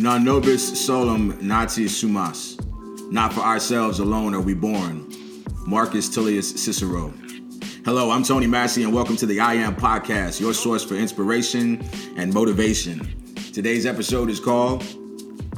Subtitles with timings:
[0.00, 2.56] Non nobis solum nati sumus.
[3.10, 5.06] Not for ourselves alone are we born.
[5.66, 7.12] Marcus Tullius Cicero.
[7.84, 11.86] Hello, I'm Tony Massey, and welcome to the I Am Podcast, your source for inspiration
[12.16, 13.34] and motivation.
[13.52, 14.86] Today's episode is called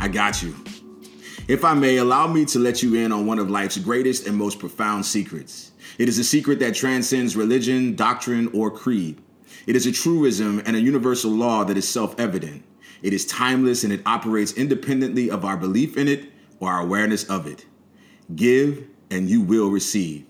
[0.01, 0.57] I Got You.
[1.47, 4.37] If I may, allow me to let you in on one of life's greatest and
[4.37, 5.71] most profound secrets.
[5.99, 9.23] It is a secret that transcends religion, doctrine, or creed.
[9.69, 12.65] It is a truism and a universal law that is self evident.
[13.03, 17.25] It is timeless and it operates independently of our belief in it or our awareness
[17.25, 17.67] of it.
[18.35, 20.25] Give and you will receive.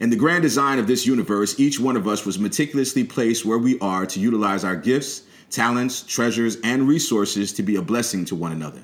[0.00, 3.58] In the grand design of this universe, each one of us was meticulously placed where
[3.58, 8.34] we are to utilize our gifts, talents, treasures, and resources to be a blessing to
[8.34, 8.82] one another.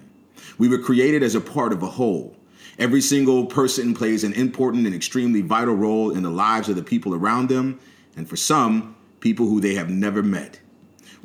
[0.59, 2.37] We were created as a part of a whole.
[2.79, 6.83] Every single person plays an important and extremely vital role in the lives of the
[6.83, 7.79] people around them,
[8.17, 10.61] and for some, people who they have never met.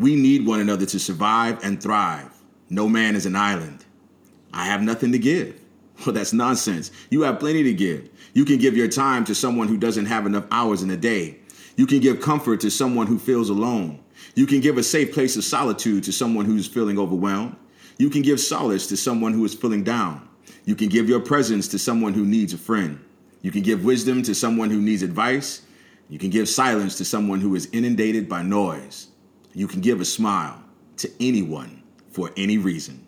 [0.02, 2.32] We need one another to survive and thrive.
[2.72, 3.86] No man is an island.
[4.52, 5.60] I have nothing to give.
[6.04, 6.90] Well, that's nonsense.
[7.12, 8.10] You have plenty to give.
[8.34, 11.38] You can give your time to someone who doesn't have enough hours in a day.
[11.76, 14.00] You can give comfort to someone who feels alone.
[14.34, 17.56] You can give a safe place of solitude to someone who's feeling overwhelmed.
[18.00, 20.28] You can give solace to someone who is feeling down.
[20.66, 23.00] You can give your presence to someone who needs a friend.
[23.44, 25.62] You can give wisdom to someone who needs advice.
[26.10, 29.11] You can give silence to someone who is inundated by noise.
[29.54, 30.64] You can give a smile
[30.98, 33.06] to anyone for any reason.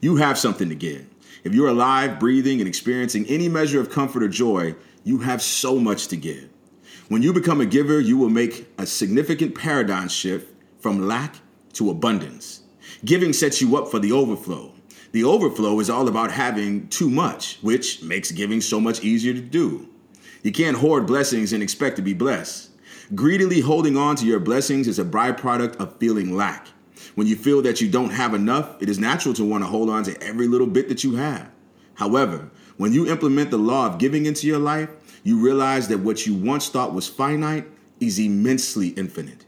[0.00, 1.06] You have something to give.
[1.44, 5.78] If you're alive, breathing, and experiencing any measure of comfort or joy, you have so
[5.78, 6.48] much to give.
[7.08, 11.36] When you become a giver, you will make a significant paradigm shift from lack
[11.74, 12.62] to abundance.
[13.04, 14.72] Giving sets you up for the overflow.
[15.12, 19.40] The overflow is all about having too much, which makes giving so much easier to
[19.40, 19.88] do.
[20.42, 22.70] You can't hoard blessings and expect to be blessed.
[23.14, 26.68] Greedily holding on to your blessings is a byproduct of feeling lack.
[27.14, 29.88] When you feel that you don't have enough, it is natural to want to hold
[29.88, 31.50] on to every little bit that you have.
[31.94, 34.90] However, when you implement the law of giving into your life,
[35.24, 37.66] you realize that what you once thought was finite
[37.98, 39.46] is immensely infinite.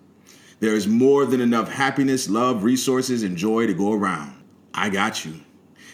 [0.61, 4.43] There is more than enough happiness, love, resources, and joy to go around.
[4.73, 5.35] I got you.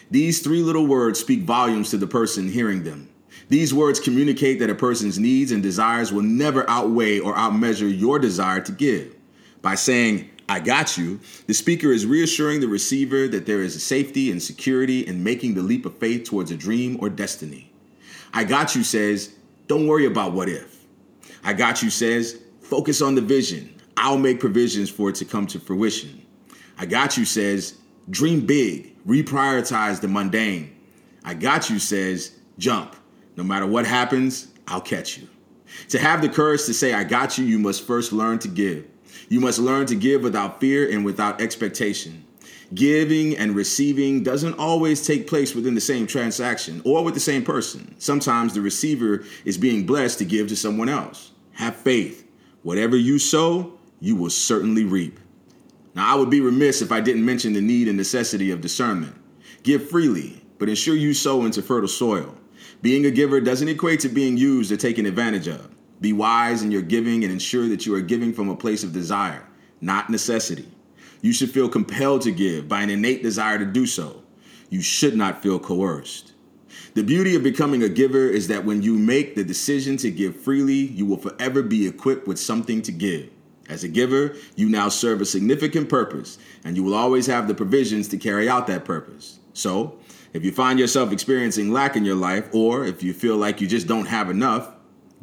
[0.09, 3.09] These three little words speak volumes to the person hearing them.
[3.49, 8.19] These words communicate that a person's needs and desires will never outweigh or outmeasure your
[8.19, 9.15] desire to give.
[9.61, 14.31] By saying, I got you, the speaker is reassuring the receiver that there is safety
[14.31, 17.71] and security in making the leap of faith towards a dream or destiny.
[18.33, 19.33] I got you says,
[19.67, 20.85] don't worry about what if.
[21.43, 23.73] I got you says, focus on the vision.
[23.97, 26.25] I'll make provisions for it to come to fruition.
[26.77, 27.77] I got you says,
[28.09, 30.75] dream big, reprioritize the mundane.
[31.23, 32.95] I got you says, jump.
[33.37, 35.27] No matter what happens, I'll catch you.
[35.89, 38.87] To have the courage to say, I got you, you must first learn to give.
[39.29, 42.25] You must learn to give without fear and without expectation.
[42.73, 47.45] Giving and receiving doesn't always take place within the same transaction or with the same
[47.45, 47.95] person.
[47.99, 51.31] Sometimes the receiver is being blessed to give to someone else.
[51.53, 52.27] Have faith.
[52.63, 55.19] Whatever you sow, you will certainly reap.
[55.95, 59.15] Now, I would be remiss if I didn't mention the need and necessity of discernment.
[59.63, 62.35] Give freely, but ensure you sow into fertile soil.
[62.81, 65.69] Being a giver doesn't equate to being used or taken advantage of.
[65.99, 68.93] Be wise in your giving and ensure that you are giving from a place of
[68.93, 69.47] desire,
[69.81, 70.67] not necessity.
[71.21, 74.23] You should feel compelled to give by an innate desire to do so.
[74.69, 76.33] You should not feel coerced.
[76.93, 80.35] The beauty of becoming a giver is that when you make the decision to give
[80.35, 83.29] freely, you will forever be equipped with something to give.
[83.69, 87.53] As a giver, you now serve a significant purpose, and you will always have the
[87.53, 89.39] provisions to carry out that purpose.
[89.53, 89.99] So,
[90.37, 93.65] if you find yourself experiencing lack in your life, or if you feel like you
[93.65, 94.69] just don't have enough,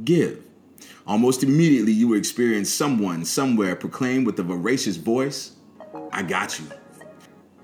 [0.02, 0.44] give.
[1.06, 5.52] Almost immediately, you will experience someone somewhere proclaim with a voracious voice,
[6.10, 6.66] I got you.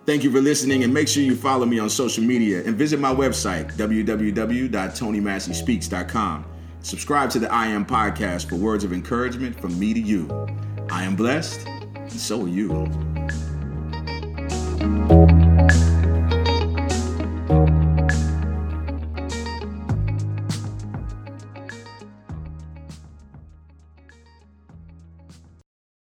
[0.06, 3.00] Thank you for listening, and make sure you follow me on social media and visit
[3.00, 6.45] my website, www.tonymasseyspeaks.com.
[6.83, 10.47] Subscribe to the I Am podcast for words of encouragement from me to you.
[10.89, 12.86] I am blessed, and so are you.